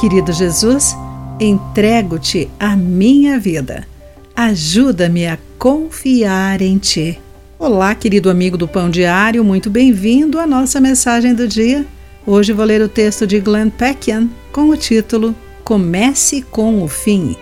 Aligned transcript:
Querido 0.00 0.32
Jesus, 0.32 0.96
entrego-te 1.38 2.48
a 2.58 2.74
minha 2.74 3.38
vida. 3.38 3.86
Ajuda-me 4.34 5.26
a 5.26 5.38
confiar 5.58 6.62
em 6.62 6.78
ti. 6.78 7.20
Olá, 7.58 7.94
querido 7.94 8.30
amigo 8.30 8.56
do 8.56 8.66
Pão 8.66 8.88
Diário, 8.88 9.44
muito 9.44 9.68
bem-vindo 9.68 10.38
à 10.38 10.46
nossa 10.46 10.80
mensagem 10.80 11.34
do 11.34 11.46
dia. 11.46 11.84
Hoje 12.26 12.50
vou 12.50 12.64
ler 12.64 12.80
o 12.80 12.88
texto 12.88 13.26
de 13.26 13.38
Glenn 13.40 13.68
Peckian 13.68 14.30
com 14.50 14.70
o 14.70 14.76
título 14.76 15.36
Comece 15.62 16.40
com 16.40 16.82
o 16.82 16.88
Fim. 16.88 17.36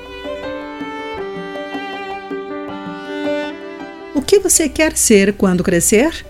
O 4.16 4.20
que 4.20 4.40
você 4.40 4.68
quer 4.68 4.96
ser 4.96 5.32
quando 5.34 5.62
crescer? 5.62 6.26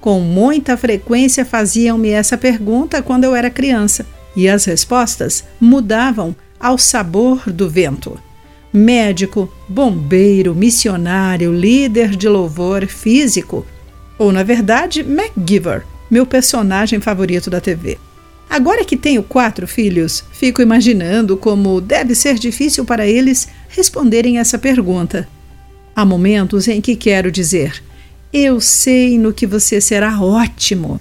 Com 0.00 0.18
muita 0.18 0.76
frequência 0.76 1.44
faziam-me 1.44 2.08
essa 2.08 2.36
pergunta 2.36 3.00
quando 3.00 3.22
eu 3.22 3.36
era 3.36 3.48
criança 3.48 4.17
e 4.38 4.48
as 4.48 4.66
respostas 4.66 5.42
mudavam 5.60 6.34
ao 6.60 6.78
sabor 6.78 7.50
do 7.50 7.68
vento. 7.68 8.16
Médico, 8.72 9.52
bombeiro, 9.68 10.54
missionário, 10.54 11.52
líder 11.52 12.14
de 12.14 12.28
louvor, 12.28 12.86
físico, 12.86 13.66
ou 14.16 14.30
na 14.30 14.44
verdade, 14.44 15.02
MacGyver, 15.02 15.84
meu 16.08 16.24
personagem 16.24 17.00
favorito 17.00 17.50
da 17.50 17.60
TV. 17.60 17.98
Agora 18.48 18.84
que 18.84 18.96
tenho 18.96 19.24
quatro 19.24 19.66
filhos, 19.66 20.22
fico 20.30 20.62
imaginando 20.62 21.36
como 21.36 21.80
deve 21.80 22.14
ser 22.14 22.34
difícil 22.34 22.84
para 22.84 23.08
eles 23.08 23.48
responderem 23.68 24.38
essa 24.38 24.56
pergunta. 24.56 25.28
Há 25.96 26.04
momentos 26.04 26.68
em 26.68 26.80
que 26.80 26.94
quero 26.94 27.32
dizer: 27.32 27.82
Eu 28.32 28.60
sei 28.60 29.18
no 29.18 29.32
que 29.32 29.48
você 29.48 29.80
será 29.80 30.20
ótimo. 30.20 31.00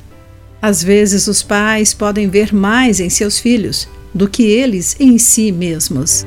Às 0.62 0.84
vezes, 0.84 1.28
os 1.28 1.44
pais 1.44 1.94
podem 1.94 2.28
ver 2.30 2.54
mais 2.54 3.00
em 3.00 3.10
seus 3.10 3.38
filhos 3.38 3.88
do 4.14 4.28
que 4.28 4.44
eles 4.44 4.96
em 5.00 5.18
si 5.18 5.52
mesmos. 5.52 6.26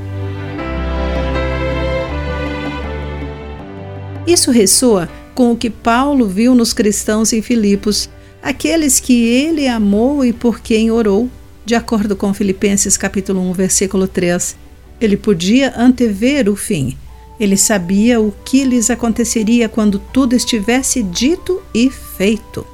Isso 4.27 4.53
ressoa 4.53 5.09
com 5.35 5.53
o 5.53 5.57
que 5.57 5.69
Paulo 5.69 6.29
viu 6.29 6.55
nos 6.55 6.73
cristãos 6.73 7.33
em 7.33 7.43
Filipos, 7.43 8.09
aqueles 8.43 9.01
que 9.01 9.25
ele 9.25 9.67
amou 9.67 10.25
e 10.25 10.33
por 10.33 10.61
quem 10.61 10.91
orou, 10.91 11.29
de 11.65 11.75
acordo 11.75 12.15
com 12.15 12.33
Filipenses 12.33 12.97
capítulo 12.97 13.41
1, 13.51 13.53
versículo 13.53 14.07
3. 14.07 14.57
Ele 15.01 15.17
podia 15.17 15.75
antever 15.77 16.49
o 16.49 16.55
fim. 16.55 16.97
Ele 17.41 17.57
sabia 17.57 18.21
o 18.21 18.33
que 18.45 18.65
lhes 18.65 18.91
aconteceria 18.91 19.69
quando 19.69 19.99
tudo 19.99 20.37
estivesse 20.37 21.03
dito 21.03 21.61
e 21.75 21.91
feito. 21.91 22.67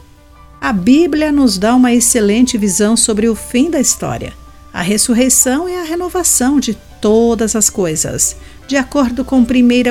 A 0.67 0.73
Bíblia 0.73 1.31
nos 1.31 1.59
dá 1.59 1.77
uma 1.77 1.95
excelente 1.95 2.59
visão 2.59 2.97
sobre 2.97 3.29
o 3.29 3.37
fim 3.37 3.71
da 3.71 3.79
história, 3.79 4.33
a 4.73 4.83
ressurreição 4.83 5.69
e 5.69 5.77
a 5.77 5.85
renovação 5.85 6.59
de 6.59 6.77
todas 7.01 7.55
as 7.55 7.71
coisas, 7.71 8.37
de 8.67 8.77
acordo 8.77 9.25
com 9.25 9.39
1 9.43 9.45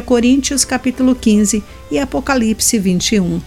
Coríntios 0.05 0.65
capítulo 0.65 1.15
15 1.15 1.63
e 1.89 1.97
Apocalipse 1.97 2.77
21. 2.77 3.41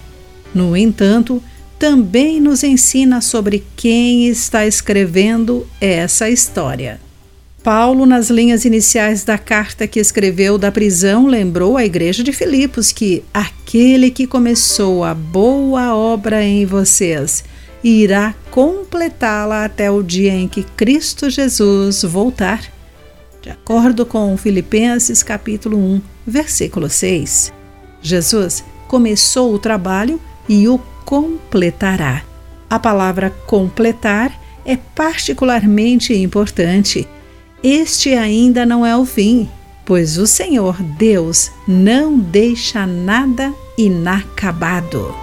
No 0.54 0.74
entanto, 0.74 1.42
também 1.78 2.40
nos 2.40 2.64
ensina 2.64 3.20
sobre 3.20 3.62
quem 3.76 4.26
está 4.26 4.66
escrevendo 4.66 5.66
essa 5.82 6.30
história. 6.30 6.98
Paulo, 7.62 8.06
nas 8.06 8.30
linhas 8.30 8.64
iniciais 8.64 9.24
da 9.24 9.36
carta 9.36 9.86
que 9.86 9.98
escreveu 9.98 10.56
da 10.56 10.70
prisão, 10.70 11.26
lembrou 11.26 11.76
à 11.76 11.84
igreja 11.84 12.22
de 12.22 12.32
Filipos 12.32 12.92
que 12.92 13.24
aquele 13.34 14.10
que 14.10 14.26
começou 14.26 15.02
a 15.04 15.12
boa 15.12 15.94
obra 15.94 16.42
em 16.42 16.64
vocês 16.64 17.44
irá 17.82 18.34
completá-la 18.50 19.64
até 19.64 19.90
o 19.90 20.02
dia 20.02 20.32
em 20.32 20.46
que 20.46 20.62
Cristo 20.62 21.28
Jesus 21.28 22.02
voltar. 22.04 22.62
De 23.42 23.50
acordo 23.50 24.06
com 24.06 24.36
Filipenses 24.36 25.22
capítulo 25.22 25.76
1, 25.76 26.02
versículo 26.26 26.88
6. 26.88 27.52
Jesus 28.00 28.64
começou 28.86 29.52
o 29.52 29.58
trabalho 29.58 30.20
e 30.48 30.68
o 30.68 30.78
completará. 31.04 32.22
A 32.70 32.78
palavra 32.78 33.30
completar 33.47 34.32
é 34.64 34.76
particularmente 34.76 36.14
importante 36.14 37.06
este 37.62 38.14
ainda 38.14 38.64
não 38.64 38.86
é 38.86 38.96
o 38.96 39.04
fim, 39.04 39.48
pois 39.84 40.19
o 40.19 40.26
Senhor 40.26 40.80
Deus 40.82 41.50
não 41.66 42.19
deixa 42.19 42.86
nada 42.86 43.52
inacabado. 43.76 45.14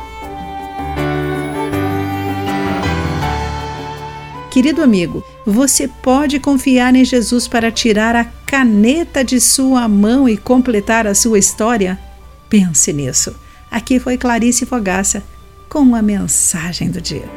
Querido 4.51 4.81
amigo, 4.81 5.21
você 5.45 5.87
pode 5.87 6.39
confiar 6.39 6.95
em 6.95 7.03
Jesus 7.03 7.47
para 7.47 7.71
tirar 7.71 8.15
a 8.15 8.23
caneta 8.23 9.23
de 9.23 9.39
sua 9.41 9.87
mão 9.87 10.29
e 10.29 10.37
completar 10.37 11.05
a 11.05 11.13
sua 11.13 11.37
história? 11.37 11.99
Pense 12.49 12.93
nisso. 12.93 13.35
Aqui 13.69 13.99
foi 13.99 14.17
Clarice 14.17 14.65
Fogaça 14.65 15.21
com 15.67 15.93
a 15.93 16.01
mensagem 16.01 16.89
do 16.89 17.01
dia. 17.01 17.29